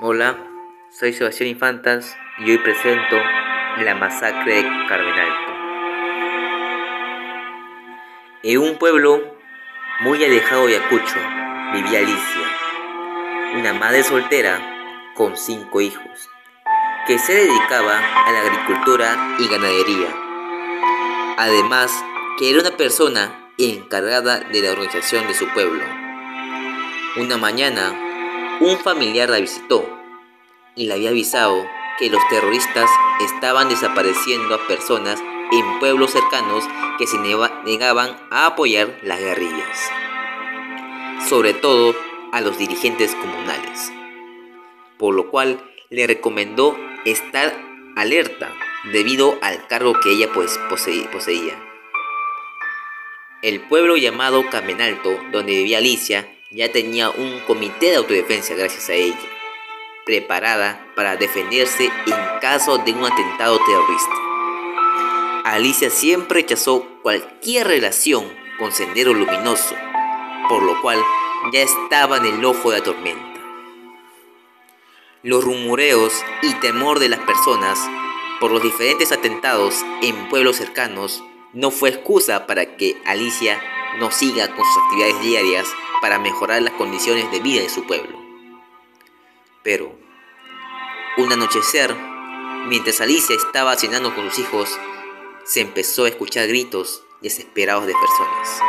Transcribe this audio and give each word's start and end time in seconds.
Hola, 0.00 0.38
soy 0.92 1.12
Sebastián 1.12 1.50
Infantas 1.50 2.16
y 2.38 2.52
hoy 2.52 2.58
presento 2.58 3.16
la 3.78 3.96
masacre 3.96 4.62
de 4.62 4.62
Carmen 4.88 5.12
Alto. 5.12 5.52
En 8.44 8.58
un 8.58 8.78
pueblo 8.78 9.20
muy 10.02 10.24
alejado 10.24 10.68
de 10.68 10.76
Ayacucho 10.76 11.18
vivía 11.72 11.98
Alicia, 11.98 13.56
una 13.56 13.72
madre 13.72 14.04
soltera 14.04 14.60
con 15.16 15.36
cinco 15.36 15.80
hijos, 15.80 16.30
que 17.08 17.18
se 17.18 17.34
dedicaba 17.34 17.98
a 17.98 18.30
la 18.30 18.40
agricultura 18.42 19.36
y 19.40 19.48
ganadería. 19.48 20.14
Además, 21.38 21.90
que 22.38 22.50
era 22.50 22.60
una 22.60 22.76
persona 22.76 23.50
encargada 23.58 24.38
de 24.38 24.62
la 24.62 24.70
organización 24.70 25.26
de 25.26 25.34
su 25.34 25.48
pueblo. 25.48 25.82
Una 27.16 27.36
mañana, 27.36 28.07
un 28.60 28.78
familiar 28.78 29.30
la 29.30 29.38
visitó 29.38 29.88
y 30.74 30.86
le 30.86 30.94
había 30.94 31.10
avisado 31.10 31.66
que 31.98 32.10
los 32.10 32.26
terroristas 32.28 32.90
estaban 33.20 33.68
desapareciendo 33.68 34.54
a 34.54 34.66
personas 34.66 35.20
en 35.52 35.78
pueblos 35.78 36.12
cercanos 36.12 36.64
que 36.98 37.06
se 37.06 37.18
negaban 37.18 38.16
a 38.30 38.46
apoyar 38.46 38.98
las 39.02 39.20
guerrillas, 39.20 39.90
sobre 41.28 41.54
todo 41.54 41.94
a 42.32 42.40
los 42.40 42.58
dirigentes 42.58 43.14
comunales, 43.14 43.92
por 44.98 45.14
lo 45.14 45.30
cual 45.30 45.62
le 45.90 46.06
recomendó 46.06 46.76
estar 47.04 47.56
alerta 47.96 48.52
debido 48.92 49.38
al 49.40 49.66
cargo 49.66 49.94
que 50.00 50.12
ella 50.12 50.28
pues, 50.34 50.58
poseía. 50.68 51.64
El 53.42 53.60
pueblo 53.60 53.96
llamado 53.96 54.48
Camenalto, 54.50 55.10
donde 55.32 55.52
vivía 55.52 55.78
Alicia, 55.78 56.28
ya 56.50 56.72
tenía 56.72 57.10
un 57.10 57.40
comité 57.40 57.90
de 57.90 57.96
autodefensa 57.96 58.54
gracias 58.54 58.88
a 58.88 58.94
ella, 58.94 59.18
preparada 60.06 60.86
para 60.96 61.16
defenderse 61.16 61.84
en 61.84 62.40
caso 62.40 62.78
de 62.78 62.92
un 62.92 63.04
atentado 63.04 63.58
terrorista. 63.64 64.14
Alicia 65.44 65.90
siempre 65.90 66.40
rechazó 66.40 66.86
cualquier 67.02 67.66
relación 67.66 68.30
con 68.58 68.72
Sendero 68.72 69.14
Luminoso, 69.14 69.74
por 70.48 70.62
lo 70.62 70.80
cual 70.80 70.98
ya 71.52 71.60
estaba 71.60 72.16
en 72.16 72.26
el 72.26 72.44
ojo 72.44 72.70
de 72.70 72.78
la 72.78 72.84
tormenta. 72.84 73.40
Los 75.22 75.44
rumoreos 75.44 76.12
y 76.42 76.54
temor 76.54 76.98
de 76.98 77.08
las 77.08 77.20
personas 77.20 77.78
por 78.40 78.52
los 78.52 78.62
diferentes 78.62 79.12
atentados 79.12 79.74
en 80.00 80.28
pueblos 80.28 80.56
cercanos 80.56 81.22
no 81.52 81.70
fue 81.70 81.90
excusa 81.90 82.46
para 82.46 82.76
que 82.76 82.96
Alicia 83.04 83.60
no 83.96 84.10
siga 84.10 84.54
con 84.54 84.64
sus 84.64 84.82
actividades 84.84 85.20
diarias 85.22 85.66
para 86.00 86.18
mejorar 86.18 86.62
las 86.62 86.74
condiciones 86.74 87.30
de 87.30 87.40
vida 87.40 87.62
de 87.62 87.68
su 87.68 87.86
pueblo. 87.86 88.18
Pero, 89.62 89.98
un 91.16 91.32
anochecer, 91.32 91.96
mientras 92.66 93.00
Alicia 93.00 93.34
estaba 93.34 93.76
cenando 93.76 94.14
con 94.14 94.30
sus 94.30 94.38
hijos, 94.40 94.78
se 95.44 95.60
empezó 95.60 96.04
a 96.04 96.08
escuchar 96.08 96.46
gritos 96.46 97.02
desesperados 97.20 97.86
de 97.86 97.94
personas. 97.94 98.60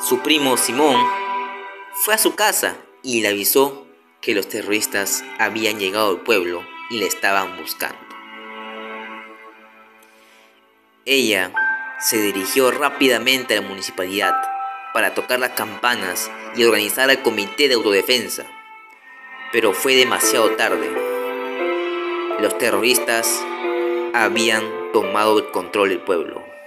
Su 0.00 0.20
primo 0.20 0.56
Simón 0.56 0.96
fue 1.92 2.14
a 2.14 2.18
su 2.18 2.34
casa 2.34 2.76
y 3.02 3.20
le 3.20 3.28
avisó 3.28 3.86
que 4.20 4.34
los 4.34 4.48
terroristas 4.48 5.24
habían 5.38 5.78
llegado 5.78 6.10
al 6.10 6.20
pueblo 6.20 6.64
y 6.90 6.98
le 6.98 7.06
estaban 7.06 7.56
buscando. 7.58 7.98
Ella 11.04 11.52
se 12.00 12.22
dirigió 12.22 12.70
rápidamente 12.70 13.56
a 13.56 13.60
la 13.60 13.68
municipalidad 13.68 14.34
para 14.92 15.14
tocar 15.14 15.40
las 15.40 15.50
campanas 15.50 16.30
y 16.54 16.64
organizar 16.64 17.10
el 17.10 17.22
comité 17.22 17.68
de 17.68 17.74
autodefensa. 17.74 18.46
Pero 19.52 19.72
fue 19.72 19.94
demasiado 19.94 20.50
tarde. 20.52 20.90
Los 22.40 22.56
terroristas 22.58 23.44
habían 24.14 24.64
tomado 24.92 25.38
el 25.38 25.50
control 25.50 25.90
del 25.90 26.00
pueblo. 26.00 26.57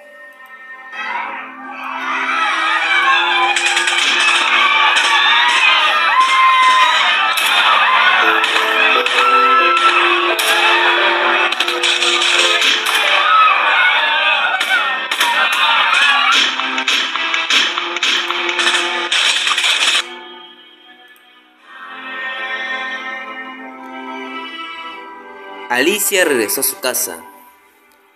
Alicia 25.72 26.26
regresó 26.26 26.60
a 26.60 26.64
su 26.66 26.82
casa, 26.82 27.24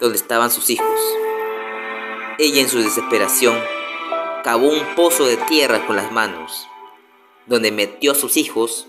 donde 0.02 0.18
estaban 0.18 0.52
sus 0.52 0.70
hijos. 0.70 1.00
Ella 2.38 2.60
en 2.60 2.68
su 2.68 2.80
desesperación 2.80 3.58
cavó 4.44 4.68
un 4.68 4.84
pozo 4.96 5.26
de 5.26 5.38
tierra 5.38 5.88
con 5.88 5.96
las 5.96 6.12
manos, 6.12 6.68
donde 7.46 7.72
metió 7.72 8.12
a 8.12 8.16
sus 8.16 8.36
hijos 8.36 8.88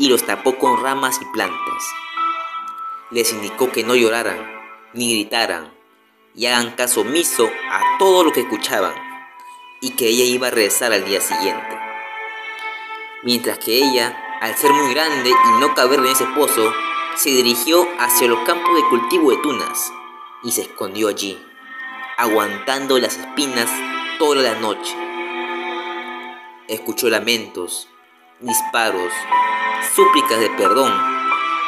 y 0.00 0.08
los 0.08 0.26
tapó 0.26 0.58
con 0.58 0.82
ramas 0.82 1.20
y 1.22 1.24
plantas. 1.26 1.84
Les 3.12 3.32
indicó 3.32 3.70
que 3.70 3.84
no 3.84 3.94
lloraran 3.94 4.50
ni 4.94 5.12
gritaran 5.12 5.72
y 6.34 6.46
hagan 6.46 6.72
caso 6.72 7.02
omiso 7.02 7.48
a 7.70 7.98
todo 8.00 8.24
lo 8.24 8.32
que 8.32 8.40
escuchaban 8.40 8.94
y 9.80 9.90
que 9.90 10.08
ella 10.08 10.24
iba 10.24 10.48
a 10.48 10.50
regresar 10.50 10.92
al 10.92 11.04
día 11.04 11.20
siguiente. 11.20 11.78
Mientras 13.22 13.58
que 13.60 13.78
ella, 13.78 14.38
al 14.40 14.56
ser 14.56 14.72
muy 14.72 14.92
grande 14.92 15.30
y 15.30 15.60
no 15.60 15.72
caber 15.76 16.00
en 16.00 16.06
ese 16.06 16.26
pozo, 16.34 16.72
se 17.16 17.30
dirigió 17.30 17.86
hacia 17.98 18.28
los 18.28 18.40
campos 18.40 18.74
de 18.74 18.88
cultivo 18.88 19.30
de 19.30 19.36
tunas 19.38 19.92
y 20.42 20.52
se 20.52 20.62
escondió 20.62 21.08
allí, 21.08 21.38
aguantando 22.16 22.98
las 22.98 23.16
espinas 23.16 23.70
toda 24.18 24.42
la 24.42 24.54
noche. 24.60 24.96
Escuchó 26.68 27.10
lamentos, 27.10 27.88
disparos, 28.40 29.12
súplicas 29.94 30.40
de 30.40 30.50
perdón, 30.50 30.92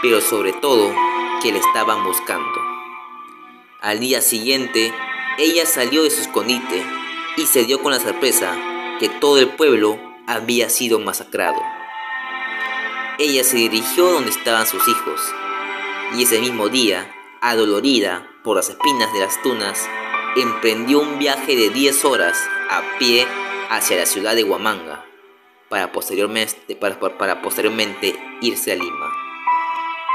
pero 0.03 0.21
sobre 0.21 0.53
todo 0.53 0.95
que 1.43 1.53
le 1.53 1.59
estaban 1.59 2.05
buscando. 2.05 2.61
Al 3.81 4.01
día 4.01 4.23
siguiente, 4.23 4.95
ella 5.37 5.67
salió 5.67 6.05
de 6.05 6.11
su 6.11 6.23
escondite 6.23 6.85
y 7.37 7.47
se 7.47 7.65
dio 7.65 7.83
con 7.83 7.93
la 7.93 8.01
sorpresa 8.01 8.57
que 8.99 9.09
todo 9.09 9.39
el 9.39 9.51
pueblo 9.51 9.99
había 10.27 10.71
sido 10.71 10.99
masacrado. 11.01 11.61
Ella 13.19 13.45
se 13.45 13.57
dirigió 13.57 14.11
donde 14.11 14.31
estaban 14.31 14.67
sus 14.67 14.89
hijos, 14.89 15.21
y 16.17 16.25
ese 16.25 16.41
mismo 16.41 16.69
día, 16.69 17.15
adolorida 17.41 18.29
por 18.43 18.57
las 18.57 18.69
espinas 18.69 19.13
de 19.13 19.21
las 19.21 19.41
tunas, 19.43 19.89
emprendió 20.37 20.99
un 20.99 21.19
viaje 21.21 21.55
de 21.55 21.71
10 21.71 22.05
horas 22.05 22.37
a 22.71 22.83
pie 22.99 23.27
hacia 23.71 23.99
la 23.99 24.07
ciudad 24.07 24.35
de 24.35 24.43
Huamanga, 24.43 25.05
para 25.69 25.93
posteriormente, 25.93 26.75
para, 26.75 26.99
para 26.99 27.41
posteriormente 27.41 28.19
irse 28.41 28.73
a 28.73 28.75
Lima. 28.75 29.24